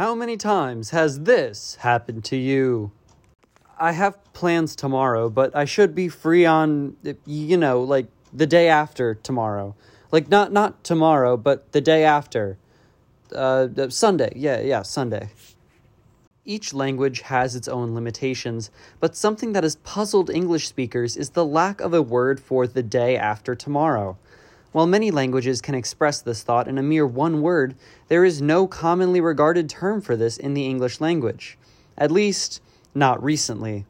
How 0.00 0.14
many 0.14 0.38
times 0.38 0.92
has 0.92 1.24
this 1.24 1.74
happened 1.80 2.24
to 2.24 2.36
you? 2.38 2.90
I 3.78 3.92
have 3.92 4.32
plans 4.32 4.74
tomorrow, 4.74 5.28
but 5.28 5.54
I 5.54 5.66
should 5.66 5.94
be 5.94 6.08
free 6.08 6.46
on, 6.46 6.96
you 7.26 7.58
know, 7.58 7.82
like 7.82 8.06
the 8.32 8.46
day 8.46 8.70
after 8.70 9.14
tomorrow. 9.14 9.76
Like 10.10 10.30
not 10.30 10.54
not 10.54 10.82
tomorrow, 10.84 11.36
but 11.36 11.72
the 11.72 11.82
day 11.82 12.02
after. 12.02 12.56
Uh, 13.30 13.68
Sunday. 13.90 14.32
Yeah, 14.34 14.62
yeah, 14.62 14.80
Sunday. 14.80 15.28
Each 16.46 16.72
language 16.72 17.20
has 17.20 17.54
its 17.54 17.68
own 17.68 17.94
limitations, 17.94 18.70
but 19.00 19.14
something 19.14 19.52
that 19.52 19.64
has 19.64 19.76
puzzled 19.76 20.30
English 20.30 20.66
speakers 20.66 21.14
is 21.14 21.30
the 21.30 21.44
lack 21.44 21.82
of 21.82 21.92
a 21.92 22.00
word 22.00 22.40
for 22.40 22.66
the 22.66 22.82
day 22.82 23.18
after 23.18 23.54
tomorrow. 23.54 24.16
While 24.72 24.86
many 24.86 25.10
languages 25.10 25.60
can 25.60 25.74
express 25.74 26.20
this 26.20 26.42
thought 26.42 26.68
in 26.68 26.78
a 26.78 26.82
mere 26.82 27.06
one 27.06 27.42
word, 27.42 27.74
there 28.08 28.24
is 28.24 28.40
no 28.40 28.66
commonly 28.66 29.20
regarded 29.20 29.68
term 29.68 30.00
for 30.00 30.16
this 30.16 30.36
in 30.36 30.54
the 30.54 30.66
English 30.66 31.00
language. 31.00 31.58
At 31.98 32.10
least, 32.10 32.60
not 32.94 33.22
recently. 33.22 33.84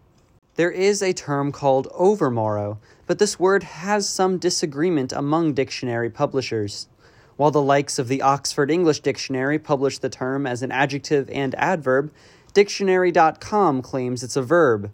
There 0.57 0.71
is 0.71 1.03
a 1.03 1.13
term 1.13 1.53
called 1.53 1.89
overmorrow, 1.89 2.79
but 3.07 3.19
this 3.19 3.39
word 3.39 3.63
has 3.63 4.09
some 4.09 4.39
disagreement 4.39 5.13
among 5.13 5.55
dictionary 5.55 6.11
publishers. 6.11 6.89
While 7.37 7.51
the 7.51 7.63
likes 7.63 7.99
of 7.99 8.09
the 8.09 8.23
Oxford 8.23 8.71
English 8.71 9.01
Dictionary 9.01 9.59
publish 9.59 9.99
the 9.99 10.11
term 10.11 10.47
as 10.47 10.63
an 10.63 10.73
adjective 10.73 11.29
and 11.31 11.55
adverb, 11.57 12.11
Dictionary.com 12.53 13.81
claims 13.81 14.23
it's 14.23 14.37
a 14.37 14.43
verb. 14.43 14.91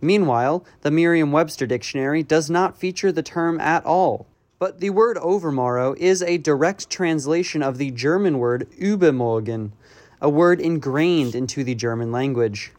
Meanwhile, 0.00 0.64
the 0.82 0.90
Merriam 0.90 1.30
Webster 1.30 1.66
Dictionary 1.66 2.22
does 2.22 2.50
not 2.50 2.76
feature 2.76 3.12
the 3.12 3.22
term 3.22 3.60
at 3.60 3.84
all. 3.84 4.26
But 4.58 4.80
the 4.80 4.90
word 4.90 5.18
overmorrow 5.18 5.96
is 5.98 6.22
a 6.22 6.38
direct 6.38 6.88
translation 6.88 7.62
of 7.62 7.76
the 7.76 7.90
German 7.90 8.38
word 8.38 8.68
übermorgen, 8.80 9.72
a 10.20 10.30
word 10.30 10.60
ingrained 10.60 11.34
into 11.34 11.62
the 11.62 11.74
German 11.74 12.10
language. 12.10 12.72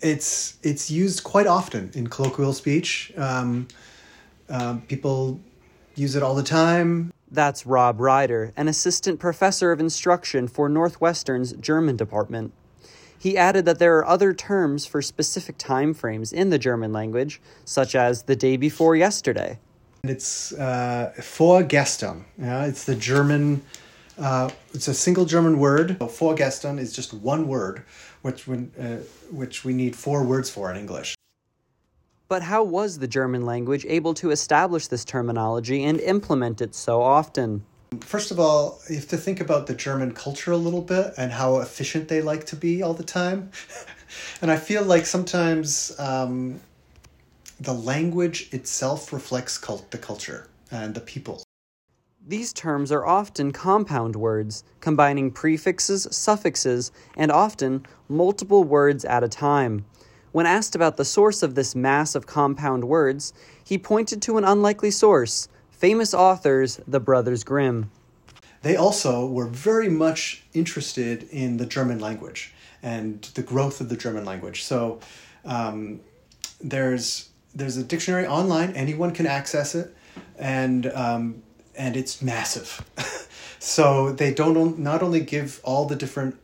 It's 0.00 0.58
it's 0.62 0.90
used 0.90 1.24
quite 1.24 1.46
often 1.46 1.90
in 1.94 2.08
colloquial 2.08 2.52
speech. 2.52 3.12
Um, 3.16 3.68
uh, 4.48 4.76
people 4.88 5.40
use 5.94 6.16
it 6.16 6.22
all 6.22 6.34
the 6.34 6.42
time. 6.42 7.12
That's 7.30 7.64
Rob 7.64 7.98
Ryder, 7.98 8.52
an 8.56 8.68
assistant 8.68 9.18
professor 9.18 9.72
of 9.72 9.80
instruction 9.80 10.48
for 10.48 10.68
Northwestern's 10.68 11.52
German 11.54 11.96
department. 11.96 12.52
He 13.18 13.38
added 13.38 13.64
that 13.64 13.78
there 13.78 13.96
are 13.98 14.06
other 14.06 14.34
terms 14.34 14.84
for 14.84 15.00
specific 15.00 15.56
time 15.56 15.94
frames 15.94 16.32
in 16.32 16.50
the 16.50 16.58
German 16.58 16.92
language, 16.92 17.40
such 17.64 17.94
as 17.94 18.24
the 18.24 18.36
day 18.36 18.58
before 18.58 18.96
yesterday. 18.96 19.58
It's 20.04 20.52
uh, 20.54 21.12
vorgestern. 21.16 22.24
Yeah, 22.36 22.64
it's 22.64 22.82
the 22.82 22.96
German. 22.96 23.62
Uh, 24.18 24.50
it's 24.74 24.88
a 24.88 24.94
single 24.94 25.24
German 25.24 25.60
word. 25.60 25.96
Vorgestern 26.00 26.80
is 26.80 26.92
just 26.92 27.14
one 27.14 27.46
word, 27.46 27.84
which 28.22 28.48
when, 28.48 28.72
uh, 28.76 28.96
which 29.30 29.64
we 29.64 29.72
need 29.72 29.94
four 29.94 30.24
words 30.24 30.50
for 30.50 30.72
in 30.72 30.76
English. 30.76 31.14
But 32.26 32.42
how 32.42 32.64
was 32.64 32.98
the 32.98 33.06
German 33.06 33.46
language 33.46 33.86
able 33.88 34.12
to 34.14 34.32
establish 34.32 34.88
this 34.88 35.04
terminology 35.04 35.84
and 35.84 36.00
implement 36.00 36.60
it 36.60 36.74
so 36.74 37.00
often? 37.00 37.64
First 38.00 38.32
of 38.32 38.40
all, 38.40 38.80
you 38.88 38.96
have 38.96 39.06
to 39.08 39.16
think 39.16 39.40
about 39.40 39.68
the 39.68 39.74
German 39.74 40.14
culture 40.14 40.50
a 40.50 40.56
little 40.56 40.82
bit 40.82 41.14
and 41.16 41.30
how 41.30 41.58
efficient 41.58 42.08
they 42.08 42.22
like 42.22 42.44
to 42.46 42.56
be 42.56 42.82
all 42.82 42.94
the 42.94 43.04
time. 43.04 43.52
and 44.42 44.50
I 44.50 44.56
feel 44.56 44.82
like 44.82 45.06
sometimes 45.06 45.94
um, 46.00 46.58
the 47.62 47.72
language 47.72 48.48
itself 48.52 49.12
reflects 49.12 49.56
cult- 49.56 49.90
the 49.92 49.98
culture 49.98 50.48
and 50.72 50.94
the 50.94 51.00
people. 51.00 51.44
These 52.26 52.52
terms 52.52 52.90
are 52.90 53.06
often 53.06 53.52
compound 53.52 54.16
words, 54.16 54.64
combining 54.80 55.30
prefixes, 55.30 56.08
suffixes, 56.10 56.90
and 57.16 57.30
often 57.30 57.86
multiple 58.08 58.64
words 58.64 59.04
at 59.04 59.22
a 59.22 59.28
time. 59.28 59.84
When 60.32 60.46
asked 60.46 60.74
about 60.74 60.96
the 60.96 61.04
source 61.04 61.42
of 61.42 61.54
this 61.54 61.76
mass 61.76 62.14
of 62.16 62.26
compound 62.26 62.84
words, 62.84 63.32
he 63.64 63.78
pointed 63.78 64.22
to 64.22 64.38
an 64.38 64.44
unlikely 64.44 64.90
source 64.90 65.48
famous 65.70 66.14
authors, 66.14 66.80
the 66.86 67.00
Brothers 67.00 67.42
Grimm. 67.42 67.90
They 68.62 68.76
also 68.76 69.26
were 69.26 69.48
very 69.48 69.88
much 69.88 70.44
interested 70.54 71.24
in 71.24 71.56
the 71.56 71.66
German 71.66 71.98
language 71.98 72.54
and 72.82 73.22
the 73.34 73.42
growth 73.42 73.80
of 73.80 73.88
the 73.88 73.96
German 73.96 74.24
language. 74.24 74.62
So 74.62 75.00
um, 75.44 76.00
there's 76.60 77.30
there's 77.54 77.76
a 77.76 77.84
dictionary 77.84 78.26
online. 78.26 78.72
Anyone 78.72 79.12
can 79.12 79.26
access 79.26 79.74
it, 79.74 79.94
and 80.38 80.86
um, 80.92 81.42
and 81.76 81.96
it's 81.96 82.22
massive. 82.22 82.84
so 83.58 84.12
they 84.12 84.32
don't 84.32 84.78
not 84.78 85.02
only 85.02 85.20
give 85.20 85.60
all 85.64 85.86
the 85.86 85.96
different 85.96 86.36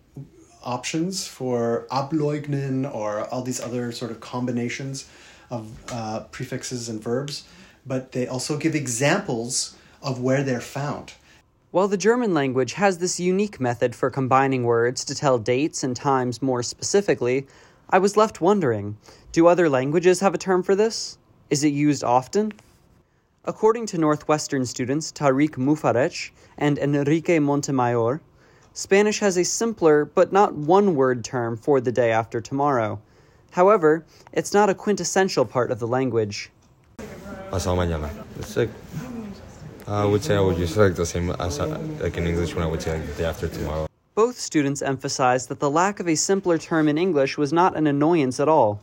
options 0.63 1.27
for 1.27 1.87
ableugnen 1.91 2.93
or 2.93 3.25
all 3.27 3.43
these 3.43 3.61
other 3.61 3.91
sort 3.93 4.11
of 4.11 4.21
combinations 4.21 5.09
of 5.51 5.73
uh, 5.91 6.21
prefixes 6.31 6.89
and 6.89 7.03
verbs, 7.03 7.49
but 7.87 8.13
they 8.13 8.27
also 8.27 8.59
give 8.59 8.75
examples 8.75 9.77
of 10.03 10.21
where 10.21 10.43
they're 10.43 10.61
found. 10.61 11.15
While 11.71 11.89
the 11.89 11.97
German 11.97 12.33
language 12.33 12.75
has 12.75 12.99
this 12.99 13.21
unique 13.21 13.61
method 13.61 13.95
for 13.95 14.11
combining 14.11 14.65
words 14.65 15.05
to 15.07 15.15
tell 15.15 15.39
dates 15.39 15.83
and 15.83 15.95
times 15.95 16.41
more 16.41 16.63
specifically, 16.63 17.47
I 17.91 17.99
was 17.99 18.19
left 18.19 18.43
wondering 18.43 18.99
do 19.32 19.47
other 19.47 19.69
languages 19.71 20.21
have 20.21 20.34
a 20.34 20.38
term 20.38 20.62
for 20.62 20.75
this? 20.75 21.16
Is 21.49 21.65
it 21.65 21.72
used 21.72 22.04
often? 22.04 22.53
According 23.47 23.87
to 23.87 23.99
Northwestern 23.99 24.66
students 24.66 25.10
Tariq 25.10 25.56
Mufarech 25.56 26.31
and 26.59 26.78
Enrique 26.78 27.38
Montemayor, 27.38 28.21
Spanish 28.75 29.21
has 29.21 29.38
a 29.38 29.44
simpler 29.44 30.04
but 30.04 30.34
not 30.34 30.54
one 30.54 30.97
word 30.97 31.25
term 31.25 31.56
for 31.56 31.81
the 31.81 31.91
day 31.91 32.12
after 32.12 32.43
tomorrow. 32.43 33.00
However, 33.53 34.05
it's 34.34 34.53
not 34.53 34.69
a 34.69 34.75
quintessential 34.75 35.47
part 35.47 35.70
of 35.70 35.78
the 35.78 35.87
language. 35.87 36.50
Pasado 37.50 37.75
mañana. 37.75 38.10
It's 38.38 38.55
like, 38.55 38.69
I 39.87 40.05
would 40.05 40.22
say 40.22 40.37
I 40.37 40.41
would 40.41 40.59
use 40.59 40.76
like 40.76 40.94
the 40.94 41.06
same 41.06 41.31
as 41.31 41.59
like 41.59 42.19
in 42.19 42.26
English 42.26 42.55
when 42.55 42.65
I 42.65 42.66
would 42.66 42.82
say 42.82 42.99
like 42.99 43.06
the 43.06 43.15
day 43.15 43.25
after 43.25 43.49
tomorrow. 43.49 43.88
Both 44.19 44.41
students 44.41 44.83
emphasized 44.83 45.49
that 45.49 45.61
the 45.61 45.71
lack 45.71 46.01
of 46.01 46.09
a 46.09 46.17
simpler 46.17 46.59
term 46.59 46.89
in 46.89 46.99
English 46.99 47.39
was 47.39 47.53
not 47.53 47.77
an 47.77 47.87
annoyance 47.87 48.41
at 48.41 48.49
all. 48.49 48.83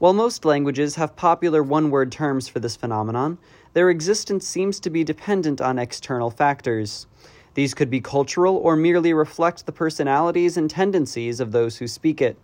While 0.00 0.12
most 0.12 0.44
languages 0.44 0.96
have 0.96 1.14
popular 1.14 1.62
one 1.62 1.88
word 1.88 2.10
terms 2.10 2.48
for 2.48 2.58
this 2.58 2.74
phenomenon, 2.74 3.38
their 3.74 3.90
existence 3.90 4.44
seems 4.44 4.80
to 4.80 4.90
be 4.90 5.04
dependent 5.04 5.60
on 5.60 5.78
external 5.78 6.32
factors. 6.32 7.06
These 7.54 7.74
could 7.74 7.90
be 7.90 8.00
cultural 8.00 8.56
or 8.56 8.74
merely 8.74 9.12
reflect 9.12 9.66
the 9.66 9.70
personalities 9.70 10.56
and 10.56 10.68
tendencies 10.68 11.38
of 11.38 11.52
those 11.52 11.76
who 11.76 11.86
speak 11.86 12.20
it. 12.20 12.36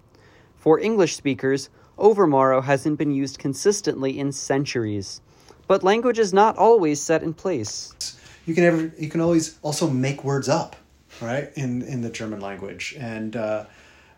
For 0.56 0.78
English 0.78 1.16
speakers, 1.16 1.70
overmorrow 1.98 2.62
hasn't 2.62 2.98
been 2.98 3.10
used 3.10 3.40
consistently 3.40 4.16
in 4.16 4.30
centuries. 4.30 5.20
But 5.66 5.82
language 5.82 6.20
is 6.20 6.32
not 6.32 6.56
always 6.56 7.00
set 7.00 7.24
in 7.24 7.34
place. 7.34 8.16
You 8.46 8.54
can 8.54 8.62
ever 8.62 8.92
you 8.96 9.08
can 9.08 9.20
always 9.20 9.58
also 9.62 9.90
make 9.90 10.22
words 10.22 10.48
up 10.48 10.76
right 11.22 11.50
in 11.54 11.82
in 11.82 12.02
the 12.02 12.10
german 12.10 12.40
language. 12.40 12.94
And 12.98 13.36
uh, 13.36 13.64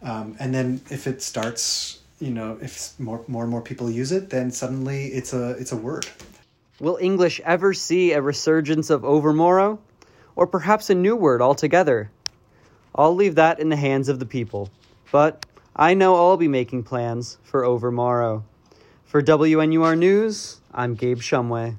um, 0.03 0.37
and 0.39 0.55
then 0.55 0.81
if 0.91 1.07
it 1.07 1.23
starts 1.23 2.01
you 2.19 2.31
know 2.31 2.59
if 2.61 2.99
more 2.99 3.25
more 3.29 3.43
and 3.43 3.51
more 3.51 3.63
people 3.63 3.91
use 3.91 4.13
it 4.13 4.31
then 4.31 4.51
suddenly 4.51 5.07
it's 5.07 5.33
a 5.33 5.51
it's 5.51 5.73
a 5.73 5.77
word. 5.77 6.07
Will 6.81 6.99
english 7.01 7.41
ever 7.45 7.73
see 7.75 8.13
a 8.13 8.21
resurgence 8.21 8.91
of 8.91 9.03
overmorrow? 9.03 9.79
Or 10.37 10.49
perhaps 10.49 10.91
a 10.91 10.97
new 10.97 11.15
word 11.15 11.41
altogether? 11.41 12.11
I'll 12.93 13.15
leave 13.15 13.37
that 13.37 13.61
in 13.61 13.69
the 13.69 13.77
hands 13.77 14.09
of 14.09 14.19
the 14.19 14.27
people. 14.27 14.71
But 15.13 15.47
i 15.77 15.95
know 15.95 16.17
i'll 16.17 16.37
be 16.37 16.49
making 16.49 16.85
plans 16.85 17.39
for 17.43 17.63
overmorrow. 17.63 18.43
For 19.05 19.23
wnur 19.23 19.97
news 19.99 20.61
i'm 20.73 20.95
gabe 20.95 21.19
shumway 21.19 21.77